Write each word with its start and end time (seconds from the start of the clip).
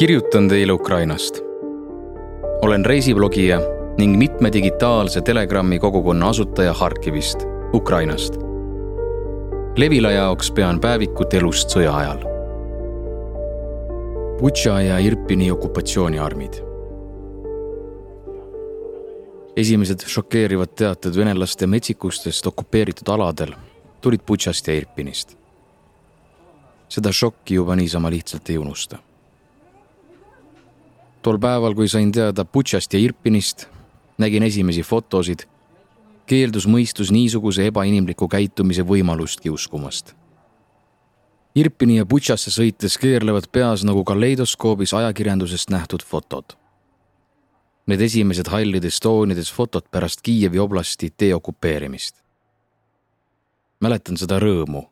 kirjutan 0.00 0.48
teile 0.48 0.72
Ukrainast. 0.72 1.40
olen 2.62 2.84
reisiblogija 2.84 3.60
ning 3.98 4.16
mitme 4.18 4.52
digitaalse 4.52 5.20
Telegrami 5.20 5.78
kogukonna 5.78 6.28
asutaja 6.28 6.72
Harkivist, 6.72 7.38
Ukrainast. 7.74 8.34
Levila 9.76 10.10
jaoks 10.10 10.50
pean 10.50 10.80
päevikut 10.80 11.34
elust 11.34 11.76
sõja 11.76 11.92
ajal. 11.96 12.22
Butša 14.38 14.80
ja 14.80 14.98
Irpini 14.98 15.50
okupatsiooniarmid. 15.50 16.62
esimesed 19.56 20.06
šokeerivad 20.06 20.72
teated 20.76 21.16
venelaste 21.16 21.66
metsikustest 21.66 22.46
okupeeritud 22.46 23.08
aladel 23.08 23.52
tulid 24.00 24.24
Butšast 24.26 24.68
ja 24.68 24.74
Irpinist. 24.74 25.36
seda 26.88 27.12
šokki 27.12 27.54
juba 27.54 27.76
niisama 27.76 28.10
lihtsalt 28.10 28.50
ei 28.50 28.58
unusta 28.58 29.09
tol 31.22 31.38
päeval, 31.38 31.74
kui 31.76 31.88
sain 31.88 32.12
teada 32.12 32.44
Butšast 32.44 32.94
ja 32.94 33.00
Irpinist, 33.00 33.66
nägin 34.18 34.42
esimesi 34.42 34.82
fotosid, 34.82 35.44
keeldus 36.30 36.66
mõistus 36.70 37.10
niisuguse 37.12 37.66
ebainimliku 37.68 38.28
käitumise 38.28 38.84
võimalustki 38.86 39.52
uskumast. 39.52 40.14
Irpini 41.58 41.98
ja 41.98 42.06
Butšasse 42.06 42.52
sõites 42.54 42.96
keerlevad 43.00 43.50
peas 43.52 43.82
nagu 43.84 44.04
kaleidoskoobis 44.06 44.94
ajakirjandusest 44.94 45.72
nähtud 45.74 46.04
fotod. 46.06 46.54
Need 47.90 48.04
esimesed 48.06 48.46
hallides 48.52 49.00
toonides 49.02 49.50
fotod 49.52 49.88
pärast 49.90 50.22
Kiievi 50.22 50.58
oblasti 50.58 51.10
deokupeerimist. 51.20 52.16
mäletan 53.80 54.16
seda 54.16 54.36
rõõmu, 54.38 54.82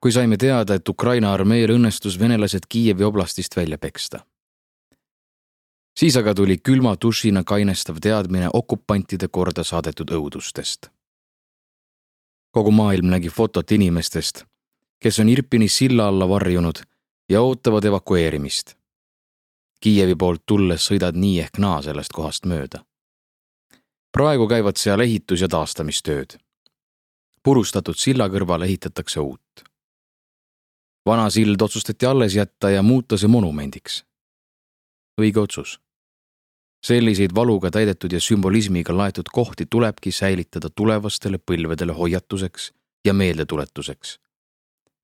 kui 0.00 0.12
saime 0.12 0.36
teada, 0.36 0.74
et 0.74 0.88
Ukraina 0.88 1.32
armeel 1.32 1.70
õnnestus 1.70 2.18
venelased 2.18 2.66
Kiievi 2.68 3.04
oblastist 3.04 3.56
välja 3.56 3.78
peksta 3.78 4.24
siis 5.98 6.16
aga 6.16 6.34
tuli 6.34 6.58
külma 6.58 6.94
dušina 7.04 7.44
kainestav 7.44 7.96
teadmine 8.02 8.48
okupantide 8.52 9.28
korda 9.28 9.64
saadetud 9.64 10.10
õudustest. 10.10 10.90
kogu 12.50 12.70
maailm 12.70 13.06
nägi 13.06 13.28
fotot 13.28 13.72
inimestest, 13.72 14.44
kes 14.98 15.18
on 15.18 15.28
Irpini 15.28 15.68
silla 15.68 16.08
alla 16.08 16.28
varjunud 16.28 16.82
ja 17.28 17.40
ootavad 17.42 17.84
evakueerimist. 17.84 18.74
Kiievi 19.80 20.14
poolt 20.14 20.42
tulles 20.46 20.86
sõidad 20.90 21.14
nii 21.16 21.40
ehk 21.40 21.58
naa 21.58 21.82
sellest 21.82 22.12
kohast 22.12 22.46
mööda. 22.46 22.84
praegu 24.12 24.48
käivad 24.48 24.76
seal 24.76 25.00
ehitus- 25.00 25.40
ja 25.40 25.48
taastamistööd. 25.48 26.38
purustatud 27.42 27.94
silla 27.96 28.28
kõrvale 28.28 28.64
ehitatakse 28.64 29.20
uut. 29.20 29.64
vana 31.06 31.30
sild 31.30 31.62
otsustati 31.62 32.06
alles 32.06 32.34
jätta 32.34 32.70
ja 32.70 32.82
muuta 32.82 33.16
see 33.16 33.28
monumendiks 33.28 34.09
õige 35.20 35.40
otsus. 35.40 35.80
selliseid 36.86 37.34
valuga 37.34 37.70
täidetud 37.70 38.12
ja 38.12 38.20
sümbolismiga 38.20 38.96
laetud 38.96 39.28
kohti 39.32 39.66
tulebki 39.70 40.12
säilitada 40.12 40.70
tulevastele 40.70 41.38
põlvedele 41.38 41.92
hoiatuseks 41.92 42.72
ja 43.04 43.12
meeldetuletuseks. 43.12 44.18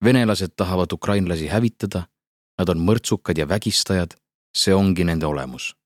venelased 0.04 0.52
tahavad 0.56 0.92
ukrainlasi 0.92 1.46
hävitada, 1.46 2.02
nad 2.58 2.68
on 2.68 2.78
mõrtsukad 2.78 3.38
ja 3.38 3.48
vägistajad, 3.48 4.16
see 4.56 4.74
ongi 4.74 5.04
nende 5.04 5.26
olemus. 5.26 5.76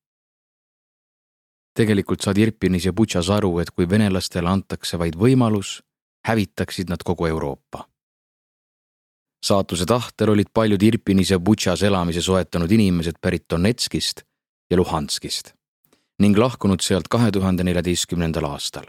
tegelikult 1.73 2.21
saad 2.21 2.37
Irpinis 2.37 2.85
ja 2.85 2.93
Butšas 2.93 3.29
aru, 3.29 3.59
et 3.59 3.71
kui 3.71 3.89
venelastele 3.89 4.49
antakse 4.49 4.99
vaid 4.99 5.15
võimalus, 5.15 5.81
hävitaksid 6.27 6.89
nad 6.89 7.03
kogu 7.03 7.25
Euroopa 7.25 7.90
saatuse 9.45 9.85
tahtel 9.85 10.29
olid 10.29 10.51
paljud 10.53 10.83
Irpinis 10.83 11.31
ja 11.31 11.39
Butšas 11.39 11.83
elamise 11.83 12.21
soetanud 12.21 12.71
inimesed 12.71 13.17
pärit 13.21 13.45
Donetskist 13.49 14.21
ja 14.69 14.77
Luhanskist 14.77 15.53
ning 16.21 16.37
lahkunud 16.37 16.83
sealt 16.85 17.07
kahe 17.09 17.31
tuhande 17.33 17.63
neljateistkümnendal 17.65 18.45
aastal. 18.45 18.85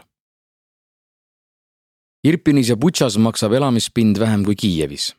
Irpinis 2.23 2.69
ja 2.69 2.75
Butšas 2.77 3.17
maksab 3.17 3.55
elamispind 3.57 4.19
vähem 4.19 4.43
kui 4.45 4.55
Kiievis. 4.55 5.15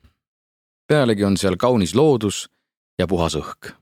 pealegi 0.87 1.25
on 1.25 1.37
seal 1.37 1.57
kaunis 1.57 1.95
loodus 1.95 2.49
ja 2.99 3.07
puhas 3.07 3.35
õhk. 3.35 3.73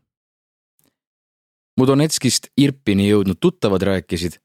mu 1.76 1.86
Donetskist 1.86 2.48
Irpini 2.56 3.10
jõudnud 3.10 3.36
tuttavad 3.40 3.82
rääkisid, 3.82 4.38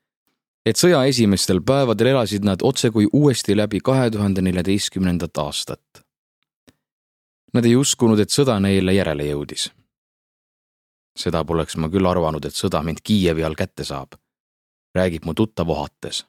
et 0.65 0.75
sõja 0.75 1.05
esimestel 1.07 1.61
päevadel 1.61 2.07
elasid 2.07 2.43
nad 2.43 2.59
otsekui 2.61 3.07
uuesti 3.13 3.55
läbi 3.57 3.79
kahe 3.79 4.11
tuhande 4.11 4.41
neljateistkümnendat 4.41 5.37
aastat 5.37 6.06
Nad 7.53 7.65
ei 7.65 7.75
uskunud, 7.79 8.19
et 8.19 8.33
sõda 8.33 8.57
neile 8.59 8.93
järele 8.93 9.29
jõudis. 9.31 9.71
seda 11.17 11.41
poleks 11.45 11.73
ma 11.81 11.87
küll 11.89 12.05
arvanud, 12.05 12.45
et 12.45 12.53
sõda 12.53 12.83
mind 12.85 12.99
Kiievi 13.01 13.43
all 13.43 13.55
kätte 13.57 13.83
saab, 13.83 14.11
räägib 14.95 15.25
mu 15.25 15.33
tuttav 15.33 15.69
ohates. 15.69 16.25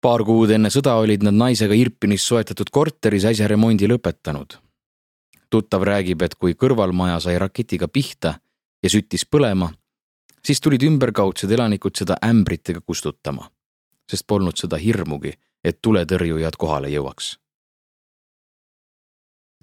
paar 0.00 0.24
kuud 0.24 0.50
enne 0.50 0.68
sõda 0.68 0.94
olid 0.94 1.22
nad 1.22 1.34
naisega 1.34 1.74
Irpinis 1.74 2.26
soetatud 2.28 2.70
korteris 2.70 3.24
äsja 3.24 3.48
remondi 3.48 3.88
lõpetanud. 3.88 4.58
tuttav 5.50 5.82
räägib, 5.82 6.22
et 6.22 6.34
kui 6.34 6.54
kõrvalmaja 6.54 7.20
sai 7.20 7.38
raketiga 7.38 7.88
pihta 7.88 8.40
ja 8.82 8.88
süttis 8.90 9.24
põlema, 9.26 9.72
siis 10.44 10.60
tulid 10.60 10.82
ümberkaudsed 10.82 11.50
elanikud 11.50 11.96
seda 11.96 12.16
ämbritega 12.22 12.80
kustutama, 12.80 13.50
sest 14.10 14.26
polnud 14.26 14.56
seda 14.56 14.76
hirmugi, 14.76 15.32
et 15.64 15.82
tuletõrjujad 15.82 16.56
kohale 16.56 16.88
jõuaks 16.88 17.40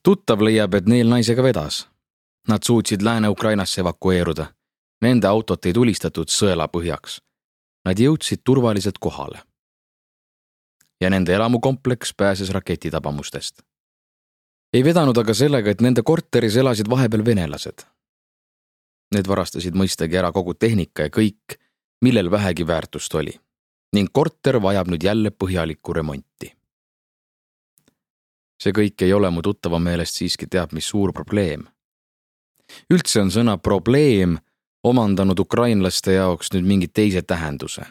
tuttav 0.07 0.39
leiab, 0.41 0.77
et 0.77 0.85
neil 0.87 1.09
naisega 1.11 1.43
vedas. 1.43 1.81
Nad 2.47 2.63
suutsid 2.63 3.01
Lääne-Ukrainasse 3.03 3.81
evakueeruda. 3.81 4.45
Nende 5.03 5.27
autot 5.27 5.65
ei 5.67 5.73
tulistatud 5.75 6.31
sõela 6.31 6.69
põhjaks. 6.71 7.19
Nad 7.85 7.99
jõudsid 7.99 8.41
turvaliselt 8.43 8.99
kohale. 8.99 9.43
ja 11.01 11.09
nende 11.09 11.33
elamukompleks 11.33 12.13
pääses 12.17 12.49
raketitabamustest. 12.49 13.61
ei 14.73 14.83
vedanud 14.83 15.17
aga 15.17 15.33
sellega, 15.33 15.69
et 15.69 15.81
nende 15.81 16.01
korteris 16.03 16.55
elasid 16.55 16.89
vahepeal 16.89 17.25
venelased. 17.25 17.85
Need 19.13 19.27
varastasid 19.27 19.75
mõistagi 19.75 20.17
ära 20.17 20.31
kogu 20.31 20.53
tehnika 20.53 21.03
ja 21.03 21.09
kõik, 21.09 21.59
millel 22.01 22.31
vähegi 22.31 22.67
väärtust 22.67 23.15
oli 23.15 23.39
ning 23.93 24.09
korter 24.11 24.61
vajab 24.61 24.87
nüüd 24.87 25.03
jälle 25.03 25.29
põhjalikku 25.31 25.93
remonti 25.93 26.56
see 28.67 28.75
kõik 28.75 29.05
ei 29.05 29.13
ole 29.13 29.29
mu 29.31 29.41
tuttava 29.41 29.79
meelest 29.79 30.19
siiski 30.19 30.47
teab 30.51 30.73
mis 30.75 30.87
suur 30.91 31.13
probleem. 31.13 31.67
üldse 32.91 33.21
on 33.21 33.31
sõna 33.31 33.57
probleem 33.57 34.37
omandanud 34.83 35.39
ukrainlaste 35.39 36.13
jaoks 36.13 36.51
nüüd 36.53 36.65
mingi 36.65 36.87
teise 36.87 37.21
tähenduse. 37.21 37.85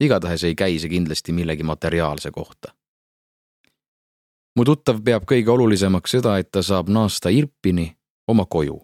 igatahes 0.00 0.44
ei 0.44 0.54
käi 0.54 0.78
see 0.78 0.88
kindlasti 0.88 1.32
millegi 1.32 1.62
materiaalse 1.62 2.30
kohta. 2.30 2.74
mu 4.56 4.64
tuttav 4.64 5.02
peab 5.02 5.24
kõige 5.24 5.50
olulisemaks 5.50 6.10
seda, 6.10 6.38
et 6.38 6.50
ta 6.50 6.62
saab 6.62 6.88
naasta 6.88 7.28
Irpini 7.28 7.96
oma 8.28 8.46
koju. 8.46 8.78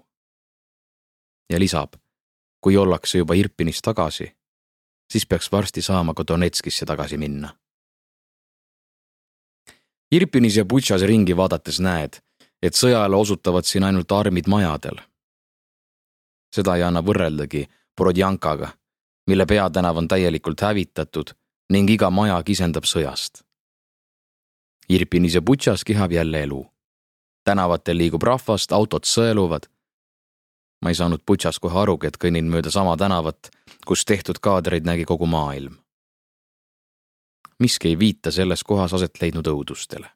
ja 1.51 1.59
lisab, 1.59 1.95
kui 2.61 2.77
ollakse 2.77 3.19
juba 3.19 3.35
Irpinis 3.35 3.83
tagasi, 3.83 4.33
siis 5.13 5.27
peaks 5.27 5.53
varsti 5.53 5.83
saama 5.83 6.15
ka 6.15 6.25
Donetskisse 6.27 6.87
tagasi 6.87 7.17
minna 7.17 7.55
Irpinis 10.13 10.57
ja 10.57 10.65
Butšas 10.65 11.03
ringi 11.03 11.37
vaadates 11.37 11.81
näed, 11.85 12.15
et 12.63 12.77
sõjale 12.77 13.17
osutavad 13.17 13.67
siin 13.69 13.85
ainult 13.85 14.13
armid 14.13 14.47
majadel. 14.49 14.97
seda 16.55 16.77
ei 16.77 16.83
anna 16.83 17.03
võrreldagi 17.05 17.67
Borodjankaga, 17.97 18.71
mille 19.29 19.47
peatänav 19.47 19.97
on 19.97 20.09
täielikult 20.09 20.61
hävitatud 20.61 21.35
ning 21.71 21.91
iga 21.91 22.11
maja 22.11 22.43
kisendab 22.43 22.89
sõjast. 22.89 23.43
Irpinis 24.88 25.35
ja 25.35 25.43
Butšas 25.43 25.85
kihab 25.85 26.12
jälle 26.12 26.43
elu. 26.43 26.67
tänavatel 27.44 27.99
liigub 27.99 28.23
rahvast, 28.23 28.73
autod 28.73 29.05
sõeluvad. 29.05 29.69
ma 30.82 30.88
ei 30.88 30.94
saanud 30.94 31.21
Butšas 31.27 31.59
kohe 31.59 31.79
arugi, 31.79 32.06
et 32.06 32.17
kõnnin 32.17 32.49
mööda 32.49 32.71
sama 32.71 32.97
tänavat, 32.97 33.50
kus 33.87 34.05
tehtud 34.05 34.38
kaadreid 34.41 34.85
nägi 34.85 35.05
kogu 35.05 35.27
maailm 35.27 35.77
miski 37.58 37.88
ei 37.88 37.99
viita 37.99 38.31
selles 38.31 38.64
kohas 38.64 38.94
aset 38.94 39.20
leidnud 39.20 39.46
õudustele. 39.46 40.08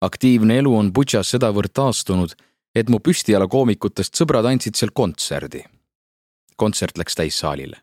aktiivne 0.00 0.58
elu 0.58 0.76
on 0.76 0.92
Butšas 0.92 1.30
sedavõrd 1.30 1.72
taastunud, 1.74 2.32
et 2.74 2.88
mu 2.88 3.00
püstijalakoomikutest 3.00 4.16
sõbrad 4.16 4.46
andsid 4.46 4.74
seal 4.74 4.90
kontserdi. 4.94 5.64
kontsert 6.56 6.98
läks 6.98 7.14
täissaalile, 7.14 7.76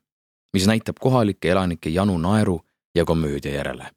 mis 0.54 0.68
näitab 0.68 0.96
kohalike 1.00 1.52
elanike 1.52 1.90
janu 1.90 2.18
naeru 2.18 2.62
ja 2.96 3.06
komöödia 3.06 3.54
järele. 3.54 3.92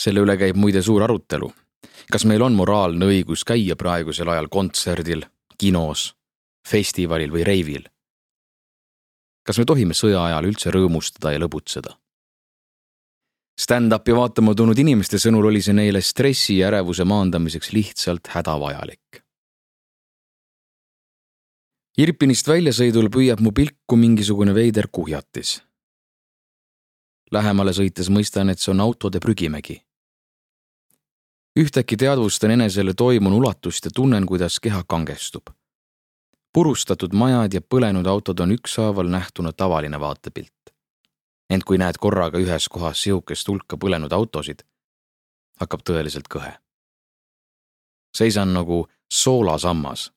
selle 0.00 0.20
üle 0.20 0.36
käib 0.36 0.56
muide 0.56 0.82
suur 0.82 1.02
arutelu, 1.02 1.52
kas 2.12 2.24
meil 2.24 2.42
on 2.42 2.52
moraalne 2.52 3.06
õigus 3.06 3.44
käia 3.44 3.76
praegusel 3.76 4.28
ajal 4.28 4.48
kontserdil, 4.48 5.22
kinos, 5.58 6.16
festivalil 6.68 7.30
või 7.32 7.44
reivil 7.44 7.93
kas 9.44 9.60
me 9.60 9.64
tohime 9.68 9.94
sõja 9.94 10.24
ajal 10.24 10.48
üldse 10.50 10.72
rõõmustada 10.74 11.34
ja 11.34 11.42
lõbutseda? 11.42 11.94
Stand-upi 13.60 14.14
vaatama 14.16 14.54
tulnud 14.58 14.78
inimeste 14.82 15.20
sõnul 15.22 15.46
oli 15.52 15.60
see 15.62 15.76
neile 15.76 16.00
stressi 16.02 16.58
ja 16.58 16.72
ärevuse 16.72 17.04
maandamiseks 17.06 17.70
lihtsalt 17.72 18.32
hädavajalik. 18.34 19.20
Irpinist 21.94 22.48
väljasõidul 22.50 23.06
püüab 23.14 23.38
mu 23.38 23.52
pilku 23.54 23.94
mingisugune 23.94 24.50
veider 24.54 24.88
kuhjatis. 24.90 25.60
Lähemale 27.30 27.70
sõites 27.70 28.10
mõistan, 28.10 28.50
et 28.50 28.58
see 28.58 28.72
on 28.72 28.80
autode 28.82 29.20
prügimägi. 29.22 29.82
ühtäkki 31.54 31.96
teadvustan 31.96 32.50
enesele 32.50 32.94
toimunu 32.94 33.36
ulatust 33.36 33.84
ja 33.84 33.90
tunnen, 33.94 34.26
kuidas 34.26 34.58
keha 34.60 34.82
kangestub. 34.82 35.54
Purustatud 36.54 37.12
majad 37.12 37.54
ja 37.54 37.60
põlenud 37.60 38.06
autod 38.06 38.40
on 38.40 38.54
ükshaaval 38.54 39.10
nähtuna 39.10 39.52
tavaline 39.52 40.00
vaatepilt 40.00 40.54
ent 41.50 41.64
kui 41.64 41.78
näed 41.78 41.98
korraga 42.00 42.40
ühes 42.40 42.68
kohas 42.72 43.02
sihukest 43.04 43.48
hulka 43.48 43.76
põlenud 43.80 44.12
autosid, 44.12 44.64
hakkab 45.60 45.84
tõeliselt 45.86 46.28
kõhe. 46.30 46.52
seisan 48.16 48.54
nagu 48.54 48.86
soolasammas 49.12 50.12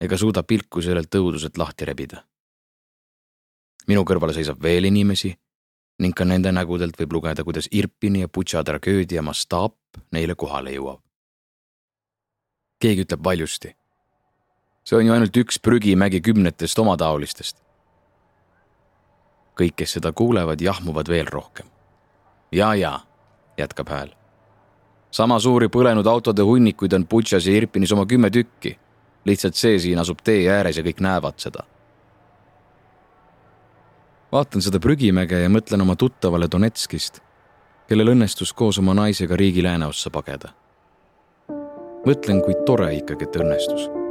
ega 0.00 0.16
suuda 0.16 0.42
pilku 0.42 0.82
sellelt 0.82 1.14
õuduselt 1.14 1.58
lahti 1.58 1.84
rebida. 1.84 2.24
minu 3.86 4.04
kõrval 4.04 4.34
seisab 4.34 4.62
veel 4.62 4.84
inimesi 4.84 5.34
ning 5.98 6.14
ka 6.14 6.24
nende 6.24 6.52
nägudelt 6.52 6.98
võib 6.98 7.12
lugeda, 7.12 7.44
kuidas 7.44 7.68
Irpini 7.70 8.20
ja 8.20 8.28
Butša 8.28 8.64
tragöödia 8.64 9.22
mastaap 9.22 9.76
neile 10.10 10.34
kohale 10.34 10.70
jõuab. 10.70 11.00
keegi 12.80 13.02
ütleb 13.02 13.24
valjusti. 13.24 13.76
See 14.84 14.98
on 14.98 15.06
ju 15.06 15.12
ainult 15.12 15.36
üks 15.36 15.60
prügimägi 15.62 16.20
kümnetest 16.20 16.78
omataolistest 16.78 17.62
kõik, 19.58 19.76
kes 19.76 19.98
seda 19.98 20.12
kuulevad, 20.12 20.60
jahmuvad 20.60 21.08
veel 21.08 21.26
rohkem. 21.26 21.66
ja, 22.52 22.74
ja, 22.74 23.00
jätkab 23.58 23.88
hääl. 23.88 24.10
sama 25.10 25.38
suuri 25.38 25.68
põlenud 25.68 26.06
autode 26.06 26.42
hunnikuid 26.42 26.92
on 26.92 27.06
Butšas 27.06 27.46
ja 27.46 27.52
Irpinis 27.52 27.92
oma 27.92 28.06
kümme 28.06 28.30
tükki. 28.30 28.78
lihtsalt 29.24 29.54
see 29.54 29.78
siin 29.78 29.98
asub 29.98 30.18
tee 30.24 30.50
ääres 30.50 30.76
ja 30.76 30.82
kõik 30.82 31.00
näevad 31.00 31.34
seda. 31.36 31.64
vaatan 34.32 34.62
seda 34.62 34.80
prügimäge 34.80 35.38
ja 35.38 35.48
mõtlen 35.48 35.82
oma 35.82 35.96
tuttavale 35.96 36.48
Donetskist, 36.50 37.20
kellel 37.88 38.14
õnnestus 38.14 38.52
koos 38.52 38.78
oma 38.78 38.94
naisega 38.94 39.36
riigi 39.36 39.62
lääneossa 39.62 40.10
pageda. 40.10 40.48
mõtlen, 42.06 42.42
kui 42.44 42.54
tore 42.66 42.94
ikkagi, 42.94 43.24
et 43.24 43.36
õnnestus 43.36 44.01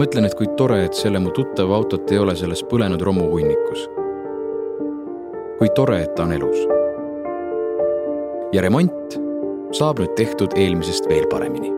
mõtlen, 0.00 0.24
et 0.24 0.34
kui 0.36 0.48
tore, 0.56 0.84
et 0.86 0.96
selle 0.96 1.20
mu 1.20 1.32
tuttava 1.36 1.76
autot 1.76 2.08
ei 2.12 2.18
ole 2.20 2.34
selles 2.38 2.62
põlenud 2.70 3.02
romuhunnikus. 3.04 3.84
Kui 5.58 5.68
tore, 5.76 6.00
et 6.04 6.14
ta 6.16 6.24
on 6.24 6.36
elus. 6.36 6.68
ja 8.52 8.62
remont 8.64 9.14
saab 9.76 10.00
nüüd 10.02 10.16
tehtud 10.18 10.56
eelmisest 10.58 11.06
veel 11.08 11.28
paremini. 11.30 11.70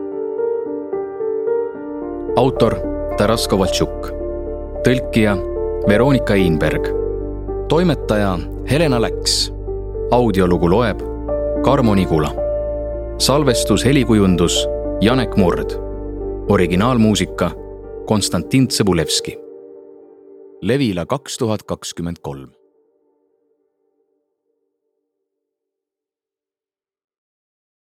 autor 2.35 2.75
Taras 3.17 3.45
Kovaltšuk, 3.47 4.07
tõlkija 4.87 5.35
Veronika 5.87 6.33
Einberg, 6.33 6.87
toimetaja 7.69 8.37
Helena 8.69 9.01
Läks, 9.01 9.51
audiolugu 10.11 10.69
loeb 10.69 11.03
Karmo 11.63 11.93
Nigula, 11.95 12.31
salvestus, 13.17 13.85
helikujundus 13.85 14.63
Janek 15.01 15.37
Murd, 15.37 15.77
originaalmuusika 16.49 17.51
Konstantin 18.03 18.65
Tsõbulevski. 18.67 19.31
Levila 20.61 21.05
kaks 21.07 21.37
tuhat 21.39 21.61
kakskümmend 21.63 22.19
kolm 22.19 22.49